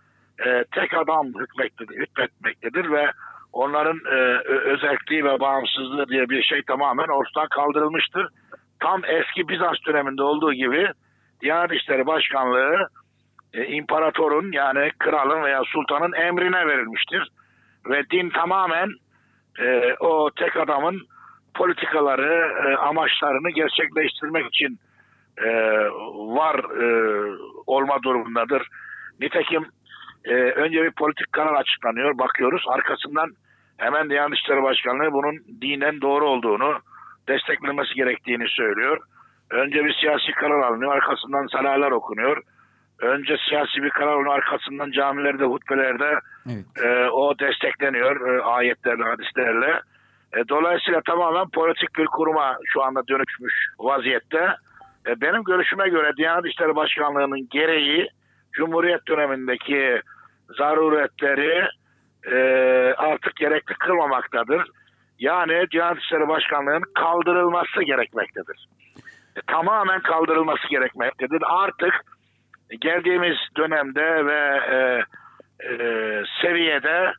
e, 0.46 0.64
tek 0.74 0.94
adam 0.94 1.26
hükmetmektedir, 1.26 2.00
hükmetmektedir 2.00 2.90
ve 2.92 3.10
onların 3.52 4.00
e, 4.06 4.16
özelliği 4.48 5.24
ve 5.24 5.40
bağımsızlığı 5.40 6.08
diye 6.08 6.28
bir 6.28 6.42
şey 6.42 6.62
tamamen 6.62 7.08
ortadan 7.08 7.48
kaldırılmıştır. 7.48 8.28
Tam 8.82 9.04
eski 9.04 9.48
Bizans 9.48 9.76
döneminde 9.86 10.22
olduğu 10.22 10.52
gibi 10.52 10.88
Diyanet 11.40 11.72
İşleri 11.72 12.06
Başkanlığı 12.06 12.88
e, 13.54 13.66
imparatorun 13.66 14.52
yani 14.52 14.90
kralın 14.98 15.42
veya 15.42 15.62
sultanın 15.66 16.12
emrine 16.12 16.66
verilmiştir. 16.66 17.28
Ve 17.86 18.10
din 18.10 18.30
tamamen 18.30 18.88
e, 19.58 19.94
o 20.00 20.30
tek 20.30 20.56
adamın 20.56 21.00
politikaları, 21.54 22.52
e, 22.68 22.76
amaçlarını 22.76 23.50
gerçekleştirmek 23.50 24.46
için 24.46 24.78
e, 25.38 25.50
var 26.12 26.56
e, 26.82 26.86
olma 27.66 28.02
durumundadır. 28.02 28.68
Nitekim 29.20 29.66
e, 30.24 30.34
önce 30.34 30.82
bir 30.82 30.92
politik 30.92 31.32
karar 31.32 31.54
açıklanıyor, 31.54 32.18
bakıyoruz. 32.18 32.64
Arkasından 32.68 33.30
hemen 33.76 34.10
Diyanet 34.10 34.38
İşleri 34.38 34.62
Başkanlığı 34.62 35.12
bunun 35.12 35.38
dinen 35.60 36.00
doğru 36.00 36.28
olduğunu, 36.28 36.78
desteklenmesi 37.28 37.94
gerektiğini 37.94 38.48
söylüyor. 38.48 38.98
Önce 39.50 39.84
bir 39.84 39.94
siyasi 40.00 40.32
karar 40.32 40.60
alınıyor, 40.60 40.92
arkasından 40.92 41.46
salalar 41.46 41.90
okunuyor. 41.90 42.42
Önce 42.98 43.36
siyasi 43.48 43.82
bir 43.82 43.90
karar 43.90 44.12
alınıyor, 44.12 44.34
arkasından 44.34 44.90
camilerde, 44.90 45.44
hutbelerde 45.44 46.18
evet. 46.46 46.84
e, 46.84 47.10
o 47.10 47.38
destekleniyor 47.38 48.28
e, 48.28 48.42
ayetlerle, 48.42 49.02
hadislerle. 49.04 49.80
E, 50.36 50.48
dolayısıyla 50.48 51.00
tamamen 51.06 51.48
politik 51.48 51.98
bir 51.98 52.06
kuruma 52.06 52.56
şu 52.64 52.82
anda 52.82 53.08
dönüşmüş 53.08 53.54
vaziyette. 53.78 54.56
E, 55.06 55.20
benim 55.20 55.44
görüşüme 55.44 55.88
göre 55.88 56.16
Diyanet 56.16 56.46
İşleri 56.46 56.76
Başkanlığı'nın 56.76 57.48
gereği 57.50 58.08
Cumhuriyet 58.52 59.08
dönemindeki 59.08 60.00
zaruretleri 60.58 61.68
e, 62.32 62.36
artık 62.96 63.36
gerekli 63.36 63.74
kılmamaktadır. 63.74 64.62
Yani 65.22 65.66
Diyanet 65.70 66.02
İşleri 66.02 66.28
Başkanlığı'nın 66.28 66.92
kaldırılması 66.94 67.82
gerekmektedir. 67.82 68.68
E, 69.36 69.40
tamamen 69.46 70.00
kaldırılması 70.00 70.68
gerekmektedir. 70.70 71.42
Artık 71.46 71.94
geldiğimiz 72.80 73.36
dönemde 73.56 74.26
ve 74.26 74.60
e, 74.76 74.76
e, 75.70 75.76
seviyede 76.42 77.12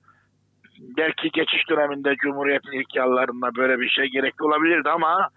belki 0.98 1.30
geçiş 1.30 1.70
döneminde 1.70 2.16
Cumhuriyet'in 2.16 2.80
ilk 2.80 2.96
yıllarında 2.96 3.56
böyle 3.56 3.80
bir 3.80 3.90
şey 3.90 4.06
gerekli 4.06 4.44
olabilirdi 4.44 4.90
ama 4.90 5.30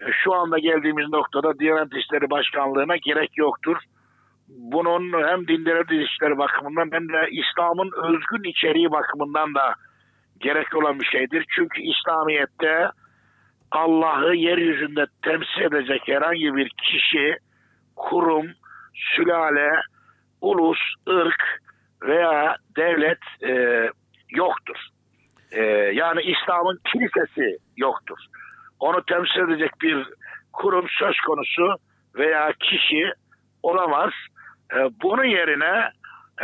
e, 0.00 0.12
şu 0.24 0.34
anda 0.34 0.58
geldiğimiz 0.58 1.08
noktada 1.08 1.58
Diyanet 1.58 1.94
İşleri 1.94 2.30
Başkanlığı'na 2.30 2.96
gerek 2.96 3.30
yoktur. 3.36 3.76
Bunun 4.48 5.28
hem 5.28 5.48
dinleri 5.48 6.04
işleri 6.04 6.38
bakımından 6.38 6.88
hem 6.92 7.08
de 7.08 7.28
İslam'ın 7.30 7.90
özgün 8.04 8.50
içeriği 8.50 8.90
bakımından 8.90 9.54
da 9.54 9.74
gerekli 10.44 10.78
olan 10.78 11.00
bir 11.00 11.04
şeydir. 11.04 11.44
Çünkü 11.56 11.82
İslamiyet'te 11.82 12.90
Allah'ı 13.70 14.34
yeryüzünde 14.34 15.06
temsil 15.22 15.62
edecek 15.62 16.02
herhangi 16.06 16.56
bir 16.56 16.68
kişi, 16.68 17.36
kurum, 17.96 18.46
sülale, 18.94 19.70
ulus, 20.40 20.78
ırk 21.08 21.60
veya 22.02 22.56
devlet 22.76 23.18
e, 23.42 23.84
yoktur. 24.30 24.76
E, 25.52 25.62
yani 25.94 26.20
İslam'ın 26.22 26.80
kilisesi 26.92 27.58
yoktur. 27.76 28.18
Onu 28.80 29.04
temsil 29.04 29.40
edecek 29.40 29.70
bir 29.82 30.06
kurum 30.52 30.86
söz 30.98 31.16
konusu 31.20 31.76
veya 32.14 32.52
kişi 32.60 33.12
olamaz. 33.62 34.10
E, 34.74 34.76
bunun 35.02 35.24
yerine 35.24 35.90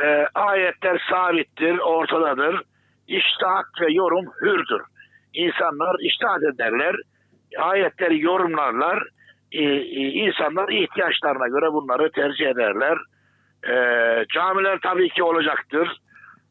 e, 0.02 0.26
ayetler 0.34 1.02
sabittir, 1.10 1.78
ortadadır. 1.78 2.62
İştahat 3.10 3.66
ve 3.80 3.92
yorum 3.92 4.26
hürdür. 4.42 4.82
İnsanlar 5.34 5.96
iştahat 6.00 6.42
ederler, 6.42 6.96
ayetleri 7.58 8.20
yorumlarlar, 8.20 9.02
e, 9.52 9.62
e, 9.62 10.08
insanlar 10.08 10.68
ihtiyaçlarına 10.68 11.48
göre 11.48 11.72
bunları 11.72 12.12
tercih 12.12 12.46
ederler. 12.46 12.98
E, 13.68 13.74
camiler 14.34 14.78
tabii 14.82 15.08
ki 15.08 15.22
olacaktır. 15.22 15.96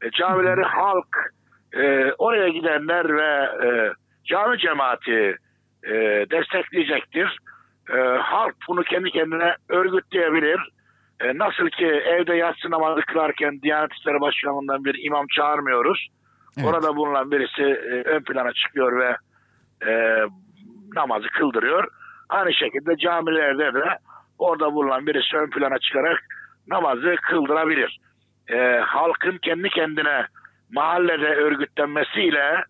E, 0.01 0.11
camileri 0.11 0.63
halk, 0.63 1.17
e, 1.73 2.11
oraya 2.17 2.49
gidenler 2.49 3.17
ve 3.17 3.49
e, 3.67 3.93
cami 4.25 4.57
cemaati 4.57 5.35
e, 5.83 5.93
destekleyecektir. 6.31 7.37
E, 7.93 7.97
halk 8.21 8.55
bunu 8.67 8.83
kendi 8.83 9.09
kendine 9.11 9.55
örgütleyebilir. 9.69 10.59
E, 11.19 11.37
nasıl 11.37 11.69
ki 11.69 11.85
evde 11.85 12.35
yatsı 12.35 12.71
namazı 12.71 13.01
kılarken 13.01 13.61
Diyanet 13.61 13.93
İşleri 13.93 14.21
Başkanlığı'ndan 14.21 14.85
bir 14.85 15.05
imam 15.05 15.25
çağırmıyoruz. 15.35 16.07
Evet. 16.59 16.67
Orada 16.67 16.95
bulunan 16.95 17.31
birisi 17.31 17.61
e, 17.63 18.09
ön 18.09 18.23
plana 18.23 18.53
çıkıyor 18.53 18.99
ve 18.99 19.15
e, 19.91 20.23
namazı 20.95 21.27
kıldırıyor. 21.27 21.87
Aynı 22.29 22.53
şekilde 22.53 22.97
camilerde 22.97 23.73
de 23.73 23.97
orada 24.37 24.73
bulunan 24.73 25.07
birisi 25.07 25.37
ön 25.37 25.49
plana 25.49 25.79
çıkarak 25.79 26.19
namazı 26.67 27.15
kıldırabilir. 27.29 27.99
E, 28.47 28.79
halkın 28.85 29.37
kendi 29.37 29.69
kendine 29.69 30.25
mahallede 30.71 31.27
örgütlenmesiyle 31.27 32.63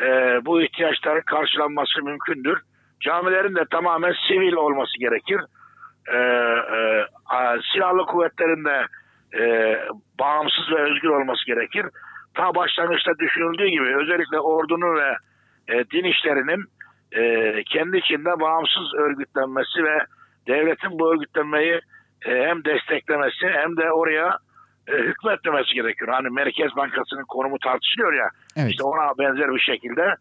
e, 0.00 0.40
bu 0.44 0.62
ihtiyaçların 0.62 1.22
karşılanması 1.26 2.02
mümkündür. 2.02 2.58
Camilerin 3.00 3.56
de 3.56 3.64
tamamen 3.70 4.14
sivil 4.28 4.52
olması 4.52 4.98
gerekir. 4.98 5.40
E, 6.12 6.18
e, 6.76 7.06
silahlı 7.72 8.06
kuvvetlerin 8.06 8.64
de 8.64 8.86
e, 9.38 9.76
bağımsız 10.20 10.70
ve 10.70 10.82
özgür 10.82 11.08
olması 11.08 11.46
gerekir. 11.46 11.86
Ta 12.38 12.54
başlangıçta 12.54 13.12
düşünüldüğü 13.18 13.68
gibi 13.68 13.96
özellikle 13.96 14.40
ordunun 14.40 14.96
ve 14.96 15.10
e, 15.68 15.74
din 15.90 16.04
işlerinin 16.04 16.64
e, 17.12 17.22
kendi 17.64 17.96
içinde 17.96 18.40
bağımsız 18.40 18.94
örgütlenmesi 18.94 19.84
ve 19.84 19.98
devletin 20.46 20.98
bu 20.98 21.12
örgütlenmeyi 21.12 21.80
e, 22.26 22.30
hem 22.30 22.64
desteklemesi 22.64 23.46
hem 23.48 23.76
de 23.76 23.92
oraya 23.92 24.38
e, 24.88 24.92
hükmetmemesi 24.92 25.74
gerekiyor. 25.74 26.12
Hani 26.12 26.28
Merkez 26.30 26.76
Bankası'nın 26.76 27.24
konumu 27.28 27.58
tartışılıyor 27.58 28.12
ya. 28.12 28.28
Evet. 28.56 28.70
İşte 28.70 28.82
ona 28.82 29.18
benzer 29.18 29.54
bir 29.54 29.60
şekilde 29.60 30.14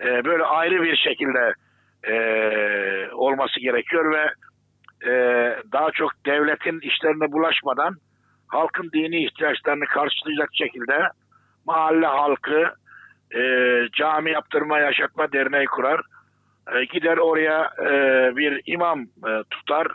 e, 0.00 0.24
böyle 0.24 0.44
ayrı 0.44 0.82
bir 0.82 0.96
şekilde 0.96 1.54
e, 2.04 2.14
olması 3.12 3.60
gerekiyor 3.60 4.12
ve 4.12 4.24
e, 5.10 5.12
daha 5.72 5.90
çok 5.90 6.10
devletin 6.26 6.80
işlerine 6.80 7.32
bulaşmadan 7.32 7.94
halkın 8.48 8.90
dini 8.92 9.24
ihtiyaçlarını 9.24 9.84
karşılayacak 9.84 10.48
şekilde 10.52 11.08
mahalle 11.68 12.06
halkı 12.06 12.74
e, 13.34 13.42
cami 13.92 14.30
yaptırma 14.30 14.78
yaşatma 14.78 15.32
derneği 15.32 15.66
kurar. 15.66 16.00
E, 16.74 16.84
gider 16.84 17.16
oraya 17.16 17.70
e, 17.80 17.92
bir 18.36 18.62
imam 18.66 19.00
e, 19.00 19.30
tutar, 19.50 19.86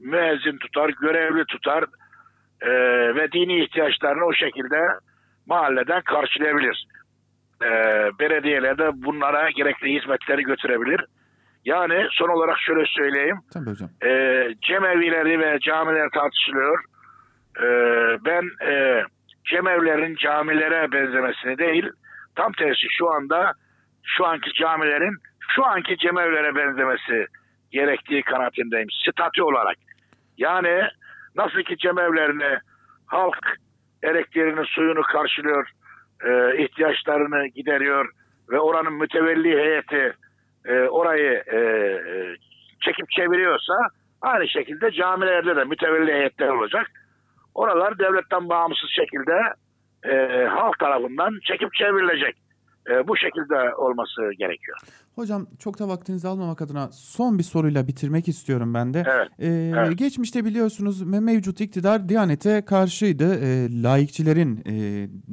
müezzin 0.00 0.58
tutar, 0.58 0.90
görevli 1.00 1.44
tutar 1.44 1.84
e, 2.60 2.70
ve 3.14 3.32
dini 3.32 3.64
ihtiyaçlarını 3.64 4.24
o 4.24 4.32
şekilde 4.32 4.80
mahalleden 5.46 6.02
karşılayabilir. 6.02 6.86
E, 7.62 7.70
belediyeler 8.18 8.78
de 8.78 8.90
bunlara 8.94 9.50
gerekli 9.50 10.00
hizmetleri 10.00 10.42
götürebilir. 10.42 11.04
Yani 11.64 12.06
son 12.10 12.28
olarak 12.28 12.58
şöyle 12.58 12.84
söyleyeyim. 12.86 13.38
Tabii 13.52 13.70
hocam. 13.70 13.88
E, 14.04 14.10
cemevileri 14.60 15.40
ve 15.40 15.58
camiler 15.60 16.08
tartışılıyor. 16.10 16.84
E, 17.62 17.66
ben 18.24 18.68
e, 18.70 19.04
cemevlerin 19.50 20.16
camilere 20.16 20.92
benzemesini 20.92 21.58
değil, 21.58 21.90
tam 22.34 22.52
tersi 22.52 22.86
şu 22.90 23.10
anda 23.10 23.52
şu 24.04 24.26
anki 24.26 24.52
camilerin 24.52 25.16
şu 25.54 25.64
anki 25.64 25.96
cemevlere 25.96 26.54
benzemesi 26.54 27.26
gerektiği 27.70 28.22
kanaatindeyim. 28.22 28.88
Statü 28.90 29.42
olarak. 29.42 29.76
Yani 30.38 30.82
nasıl 31.36 31.62
ki 31.62 31.76
cemevlerini 31.76 32.58
halk 33.06 33.56
elektriğini, 34.02 34.66
suyunu 34.66 35.02
karşılıyor, 35.02 35.70
e, 36.24 36.62
ihtiyaçlarını 36.64 37.46
gideriyor 37.46 38.10
ve 38.50 38.60
oranın 38.60 38.92
mütevelli 38.92 39.58
heyeti 39.58 40.12
e, 40.64 40.72
orayı 40.74 41.32
e, 41.32 41.60
çekip 42.80 43.10
çeviriyorsa 43.10 43.74
aynı 44.22 44.48
şekilde 44.48 44.90
camilerde 44.90 45.56
de 45.56 45.64
mütevelli 45.64 46.12
heyetler 46.12 46.48
olacak. 46.48 46.90
Oralar 47.58 47.98
devletten 47.98 48.48
bağımsız 48.48 48.90
şekilde 49.00 49.36
e, 50.12 50.46
halk 50.46 50.78
tarafından 50.78 51.30
çekip 51.48 51.74
çevrilecek. 51.74 52.36
E, 52.90 53.08
bu 53.08 53.16
şekilde 53.16 53.74
olması 53.74 54.20
gerekiyor. 54.38 54.78
Hocam 55.14 55.46
çok 55.58 55.78
da 55.78 55.88
vaktinizi 55.88 56.28
almamak 56.28 56.62
adına 56.62 56.88
son 56.92 57.38
bir 57.38 57.42
soruyla 57.42 57.88
bitirmek 57.88 58.28
istiyorum 58.28 58.74
ben 58.74 58.94
de. 58.94 59.04
Evet. 59.06 59.28
Ee, 59.38 59.72
evet. 59.76 59.98
Geçmişte 59.98 60.44
biliyorsunuz 60.44 61.02
mevcut 61.02 61.60
iktidar 61.60 62.08
Diyanet'e 62.08 62.64
karşıydı. 62.64 63.34
E, 63.34 63.82
laikçilerin 63.82 64.62
e, 64.66 64.74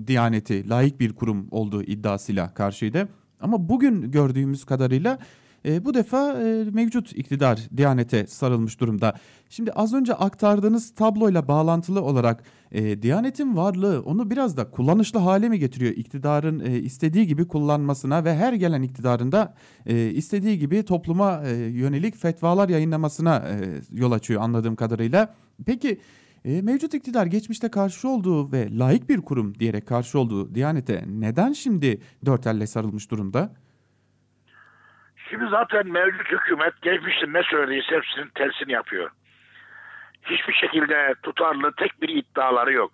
Diyanet'i 0.08 0.70
layık 0.70 1.00
bir 1.00 1.16
kurum 1.16 1.48
olduğu 1.52 1.84
iddiasıyla 1.84 2.54
karşıydı. 2.54 3.08
Ama 3.40 3.70
bugün 3.70 4.12
gördüğümüz 4.12 4.66
kadarıyla 4.66 5.18
e, 5.66 5.86
bu 5.86 5.94
defa 5.94 6.34
e, 6.42 6.64
mevcut 6.72 7.12
iktidar 7.12 7.60
Diyanet'e 7.78 8.28
sarılmış 8.28 8.80
durumda. 8.80 9.14
Şimdi 9.50 9.72
az 9.72 9.94
önce 9.94 10.14
aktardığınız 10.14 10.94
tabloyla 10.96 11.48
bağlantılı 11.48 12.02
olarak 12.02 12.44
e, 12.72 13.02
Diyanet'in 13.02 13.58
varlığı 13.58 14.02
onu 14.02 14.30
biraz 14.30 14.58
da 14.58 14.72
kullanışlı 14.72 15.20
hale 15.20 15.50
mi 15.50 15.60
getiriyor? 15.60 15.92
İktidarın 15.92 16.60
e, 16.60 16.80
istediği 16.80 17.28
gibi 17.28 17.48
kullanmasına 17.48 18.26
ve 18.26 18.36
her 18.36 18.54
gelen 18.54 18.82
iktidarın 18.82 19.32
da 19.32 19.54
e, 19.86 20.10
istediği 20.10 20.60
gibi 20.60 20.84
topluma 20.84 21.44
e, 21.46 21.56
yönelik 21.56 22.16
fetvalar 22.16 22.70
yayınlamasına 22.70 23.36
e, 23.36 23.82
yol 23.92 24.12
açıyor 24.12 24.42
anladığım 24.42 24.76
kadarıyla. 24.76 25.36
Peki 25.66 26.00
e, 26.46 26.62
mevcut 26.62 26.94
iktidar 26.94 27.26
geçmişte 27.26 27.70
karşı 27.70 28.10
olduğu 28.10 28.52
ve 28.52 28.78
layık 28.78 29.10
bir 29.10 29.22
kurum 29.22 29.60
diyerek 29.60 29.88
karşı 29.88 30.20
olduğu 30.20 30.56
Diyanet'e 30.56 31.04
neden 31.08 31.54
şimdi 31.54 32.02
dört 32.26 32.48
elle 32.48 32.68
sarılmış 32.68 33.12
durumda? 33.12 33.54
Şimdi 35.30 35.46
zaten 35.50 35.88
mevcut 35.88 36.32
hükümet 36.32 36.82
geçmişte 36.82 37.26
ne 37.34 37.44
söylediyse 37.44 37.96
hepsinin 37.96 38.30
tersini 38.36 38.72
yapıyor. 38.72 39.10
Hiçbir 40.24 40.54
şekilde 40.54 41.14
tutarlı 41.24 41.72
tek 41.78 42.02
bir 42.02 42.10
iddiaları 42.10 42.74
yok. 42.74 42.92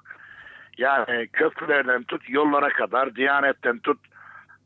Yani 0.78 1.28
köprülerden 1.28 2.04
tut 2.04 2.30
yollara 2.30 2.70
kadar, 2.70 3.16
diyanetten 3.16 3.80
tut 3.80 4.00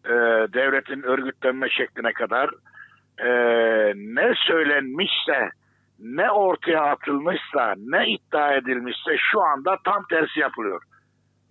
e, 0.06 0.14
devletin 0.54 1.02
örgütlenme 1.02 1.70
şekline 1.70 2.14
kadar 2.14 2.50
e, 3.18 3.30
ne 3.96 4.34
söylenmişse, 4.36 5.50
ne 6.00 6.32
ortaya 6.32 6.82
atılmışsa, 6.82 7.74
ne 7.78 8.08
iddia 8.08 8.54
edilmişse 8.54 9.18
şu 9.32 9.42
anda 9.42 9.78
tam 9.86 10.06
tersi 10.10 10.40
yapılıyor. 10.40 10.84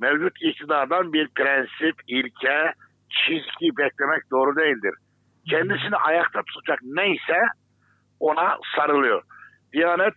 Mevcut 0.01 0.43
iktidardan 0.43 1.13
bir 1.13 1.29
prensip, 1.29 1.95
ilke, 2.09 2.73
çizgi 3.11 3.77
beklemek 3.77 4.31
doğru 4.31 4.57
değildir 4.57 4.95
kendisini 5.51 5.97
ayakta 5.97 6.43
tutacak 6.43 6.79
neyse 6.83 7.41
ona 8.21 8.59
sarılıyor. 8.77 9.23
Diyanet 9.73 10.15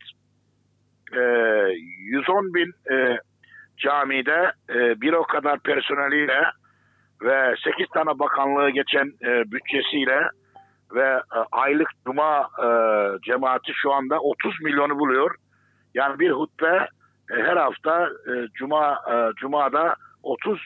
e, 1.13 1.21
110 1.99 2.53
bin 2.53 2.73
e, 2.91 3.19
camide 3.77 4.51
e, 4.69 5.01
bir 5.01 5.13
o 5.13 5.23
kadar 5.23 5.59
personeliyle 5.59 6.43
ve 7.21 7.55
8 7.63 7.87
tane 7.93 8.19
bakanlığı 8.19 8.69
geçen 8.69 9.13
e, 9.23 9.51
bütçesiyle 9.51 10.29
ve 10.91 11.07
e, 11.07 11.39
aylık 11.51 11.89
cuma 12.05 12.49
e, 12.63 12.67
cemaati 13.25 13.71
şu 13.73 13.93
anda 13.93 14.19
30 14.19 14.61
milyonu 14.61 14.99
buluyor. 14.99 15.35
Yani 15.93 16.19
bir 16.19 16.31
hutbe 16.31 16.87
e, 17.31 17.35
her 17.35 17.57
hafta 17.57 18.07
e, 18.07 18.47
cuma 18.53 18.93
e, 19.11 19.33
cumada 19.35 19.95
30 20.23 20.61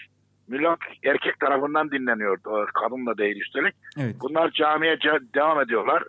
milyon 0.52 0.78
erkek 1.04 1.40
tarafından 1.40 1.92
dinleniyor. 1.92 2.38
O 2.46 2.66
Kadın 2.74 3.06
da 3.06 3.18
değil 3.18 3.42
üstelik. 3.42 3.76
Evet. 4.00 4.16
Bunlar 4.22 4.52
camiye 4.52 4.98
devam 5.36 5.62
ediyorlar. 5.62 6.04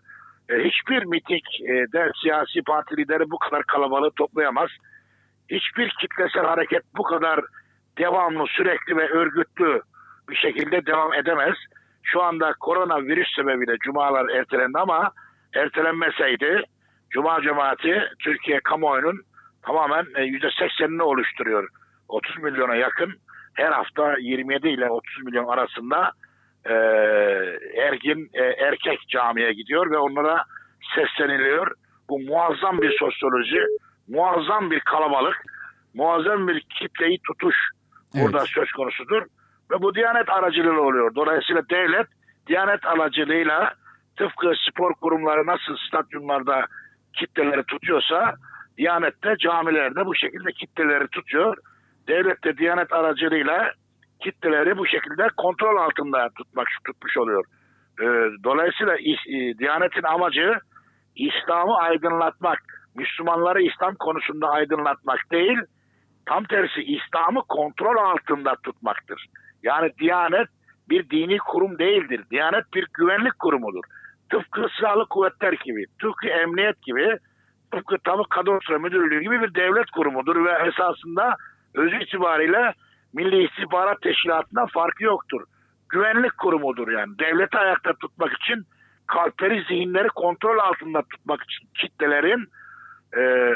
E, 0.48 0.54
hiçbir 0.54 1.04
miting 1.04 1.42
e, 1.68 1.86
siyasi 2.22 2.62
parti 2.66 2.96
lideri 2.96 3.30
bu 3.30 3.38
kadar 3.38 3.62
kalabalığı 3.62 4.10
toplayamaz. 4.10 4.70
Hiçbir 5.48 5.94
kitlesel 6.00 6.44
hareket 6.44 6.82
bu 6.96 7.02
kadar 7.02 7.40
devamlı, 7.98 8.44
sürekli 8.48 8.96
ve 8.96 9.08
örgütlü 9.08 9.82
bir 10.28 10.36
şekilde 10.36 10.86
devam 10.86 11.14
edemez. 11.14 11.56
Şu 12.02 12.22
anda 12.22 12.52
koronavirüs 12.60 13.28
sebebiyle 13.36 13.76
cumalar 13.84 14.28
ertelendi 14.28 14.78
ama 14.78 15.12
ertelenmeseydi 15.54 16.62
cuma 17.10 17.42
cemaati 17.42 18.02
Türkiye 18.18 18.60
kamuoyunun 18.60 19.20
tamamen 19.62 20.04
e, 20.16 20.20
%80'ini 20.20 21.02
oluşturuyor. 21.02 21.68
30 22.08 22.38
milyona 22.38 22.74
yakın 22.74 23.14
her 23.54 23.72
hafta 23.72 24.14
27 24.18 24.68
ile 24.68 24.90
30 24.90 25.22
milyon 25.24 25.46
arasında 25.46 26.12
e, 26.64 26.74
ergin 27.82 28.30
e, 28.34 28.42
erkek 28.42 29.08
camiye 29.08 29.52
gidiyor 29.52 29.90
ve 29.90 29.98
onlara 29.98 30.44
sesleniliyor. 30.94 31.72
Bu 32.08 32.18
muazzam 32.18 32.82
bir 32.82 32.96
sosyoloji, 32.98 33.60
muazzam 34.08 34.70
bir 34.70 34.80
kalabalık, 34.80 35.36
muazzam 35.94 36.48
bir 36.48 36.60
kitleyi 36.60 37.18
tutuş 37.26 37.56
burada 38.14 38.38
Evet. 38.38 38.48
söz 38.48 38.72
konusudur. 38.72 39.22
Ve 39.70 39.82
bu 39.82 39.94
Diyanet 39.94 40.30
aracılığıyla 40.30 40.80
oluyor. 40.80 41.14
Dolayısıyla 41.14 41.62
devlet 41.70 42.06
Diyanet 42.46 42.86
aracılığıyla 42.86 43.74
tıpkı 44.16 44.52
spor 44.70 44.94
kurumları 44.94 45.46
nasıl 45.46 45.76
stadyumlarda 45.88 46.66
kitleleri 47.12 47.62
tutuyorsa 47.64 48.34
Diyanet 48.78 49.24
de 49.24 49.36
camilerde 49.38 50.06
bu 50.06 50.14
şekilde 50.14 50.52
kitleleri 50.52 51.08
tutuyor. 51.08 51.56
Devlet 52.08 52.44
de 52.44 52.56
Diyanet 52.56 52.92
aracılığıyla 52.92 53.72
kitleleri 54.20 54.78
bu 54.78 54.86
şekilde 54.86 55.28
kontrol 55.36 55.76
altında 55.76 56.28
tutmak 56.38 56.66
tutmuş 56.86 57.16
oluyor. 57.16 57.44
Ee, 58.00 58.04
dolayısıyla 58.44 58.96
e, 58.96 59.58
Diyanet'in 59.58 60.02
amacı 60.02 60.58
İslam'ı 61.16 61.76
aydınlatmak, 61.76 62.58
Müslümanları 62.94 63.62
İslam 63.62 63.94
konusunda 63.94 64.48
aydınlatmak 64.48 65.32
değil, 65.32 65.58
tam 66.26 66.44
tersi 66.44 66.82
İslam'ı 66.82 67.42
kontrol 67.48 67.96
altında 67.96 68.56
tutmaktır. 68.64 69.26
Yani 69.62 69.90
Diyanet 70.00 70.48
bir 70.88 71.10
dini 71.10 71.38
kurum 71.38 71.78
değildir. 71.78 72.24
Diyanet 72.30 72.74
bir 72.74 72.86
güvenlik 72.94 73.38
kurumudur. 73.38 73.84
Tıpkı 74.30 74.66
silahlı 74.78 75.06
kuvvetler 75.06 75.52
gibi, 75.52 75.84
tıpkı 76.00 76.28
emniyet 76.28 76.82
gibi, 76.82 77.18
tıpkı 77.72 77.96
tabi 78.04 78.22
kadastro 78.30 78.80
müdürlüğü 78.80 79.20
gibi 79.20 79.40
bir 79.40 79.54
devlet 79.54 79.90
kurumudur 79.90 80.44
ve 80.44 80.52
esasında 80.68 81.36
özü 81.74 82.02
itibariyle 82.02 82.74
Milli 83.14 83.44
İstihbarat 83.44 84.02
Teşkilatı'ndan 84.02 84.66
farkı 84.66 85.04
yoktur. 85.04 85.44
Güvenlik 85.88 86.38
kurumudur 86.38 86.88
yani. 86.88 87.18
Devleti 87.18 87.58
ayakta 87.58 87.92
tutmak 87.92 88.32
için 88.32 88.64
kalpleri, 89.06 89.64
zihinleri 89.68 90.08
kontrol 90.08 90.58
altında 90.58 91.02
tutmak 91.02 91.42
için 91.42 91.68
kitlelerin 91.74 92.46
e, 93.18 93.52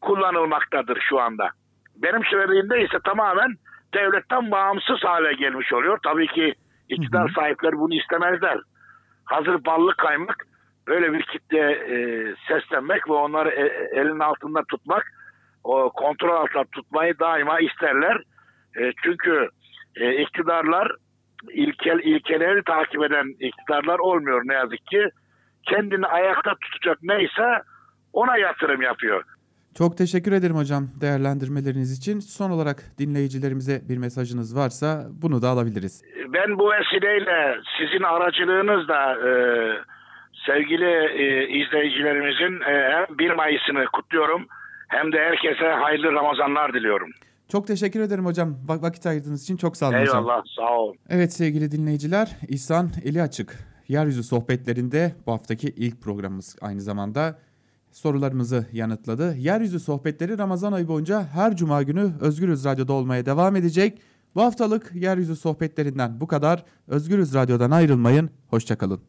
kullanılmaktadır 0.00 0.98
şu 1.08 1.20
anda. 1.20 1.50
Benim 1.96 2.24
söylediğimde 2.24 2.84
ise 2.84 2.98
tamamen 3.04 3.54
devletten 3.94 4.50
bağımsız 4.50 5.04
hale 5.04 5.32
gelmiş 5.32 5.72
oluyor. 5.72 5.98
Tabii 6.04 6.26
ki 6.26 6.54
iktidar 6.88 7.24
Hı 7.24 7.28
hı. 7.28 7.32
sahipleri 7.34 7.78
bunu 7.78 7.94
istemezler. 7.94 8.58
Hazır 9.24 9.64
ballı 9.64 9.94
kaymak 9.96 10.46
böyle 10.86 11.12
bir 11.12 11.22
kitle 11.22 11.70
e, 11.70 11.96
seslenmek 12.48 13.08
ve 13.08 13.12
onları 13.12 13.48
e- 13.48 14.00
elin 14.00 14.18
altında 14.18 14.62
tutmak, 14.68 15.12
o 15.64 15.90
kontrol 15.90 16.36
altında 16.36 16.64
tutmayı 16.72 17.18
daima 17.18 17.60
isterler. 17.60 18.22
E, 18.80 18.92
çünkü 19.04 19.48
e, 19.96 20.22
iktidarlar 20.22 20.92
ilkel 21.52 21.98
ilkeleri 22.04 22.64
takip 22.64 23.02
eden 23.02 23.34
iktidarlar 23.40 23.98
olmuyor 23.98 24.42
ne 24.44 24.54
yazık 24.54 24.86
ki. 24.86 25.08
Kendini 25.62 26.06
ayakta 26.06 26.54
tutacak 26.60 26.98
neyse 27.02 27.62
ona 28.12 28.36
yatırım 28.36 28.82
yapıyor. 28.82 29.24
Çok 29.78 29.98
teşekkür 29.98 30.32
ederim 30.32 30.56
hocam 30.56 30.84
değerlendirmeleriniz 31.00 31.98
için. 31.98 32.20
Son 32.20 32.50
olarak 32.50 32.76
dinleyicilerimize 32.98 33.80
bir 33.88 33.98
mesajınız 33.98 34.56
varsa 34.56 35.06
bunu 35.22 35.42
da 35.42 35.48
alabiliriz. 35.48 36.04
Ben 36.28 36.58
bu 36.58 36.70
vesileyle 36.70 37.60
sizin 37.78 38.02
aracılığınızla 38.02 39.28
e, 39.28 39.30
sevgili 40.46 40.90
e, 41.22 41.48
izleyicilerimizin 41.48 42.60
e, 42.60 42.92
hem 42.92 43.18
1 43.18 43.30
Mayıs'ını 43.30 43.84
kutluyorum 43.92 44.46
hem 44.90 45.12
de 45.12 45.16
herkese 45.18 45.64
hayırlı 45.82 46.12
Ramazanlar 46.12 46.74
diliyorum. 46.74 47.10
Çok 47.48 47.66
teşekkür 47.66 48.00
ederim 48.00 48.26
hocam. 48.26 48.56
Va- 48.68 48.82
vakit 48.82 49.06
ayırdığınız 49.06 49.42
için 49.42 49.56
çok 49.56 49.76
sağ 49.76 49.88
olun 49.88 50.00
hocam. 50.00 50.16
Eyvallah 50.16 50.42
sağ 50.56 50.76
ol. 50.78 50.94
Evet 51.08 51.32
sevgili 51.32 51.70
dinleyiciler, 51.72 52.36
İhsan 52.48 52.90
Eli 53.04 53.22
Açık 53.22 53.58
Yeryüzü 53.88 54.22
Sohbetlerinde 54.22 55.14
bu 55.26 55.32
haftaki 55.32 55.68
ilk 55.68 56.00
programımız 56.02 56.56
aynı 56.60 56.80
zamanda 56.80 57.38
sorularımızı 57.90 58.66
yanıtladı. 58.72 59.34
Yeryüzü 59.36 59.80
Sohbetleri 59.80 60.38
Ramazan 60.38 60.72
ayı 60.72 60.88
boyunca 60.88 61.22
her 61.34 61.56
cuma 61.56 61.82
günü 61.82 62.10
Özgürüz 62.20 62.64
Radyo'da 62.64 62.92
olmaya 62.92 63.26
devam 63.26 63.56
edecek. 63.56 64.00
Bu 64.34 64.42
haftalık 64.42 64.90
Yeryüzü 64.94 65.36
Sohbetlerinden 65.36 66.20
bu 66.20 66.26
kadar. 66.26 66.64
Özgürüz 66.88 67.34
Radyo'dan 67.34 67.70
ayrılmayın. 67.70 68.30
Hoşçakalın. 68.48 69.00